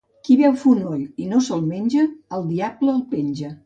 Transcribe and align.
Qui 0.27 0.37
veu 0.39 0.55
fonoll 0.61 1.03
i 1.25 1.29
no 1.35 1.43
se'l 1.51 1.63
menja, 1.69 2.09
el 2.39 2.51
diable 2.53 2.95
el 3.01 3.09
penja. 3.17 3.59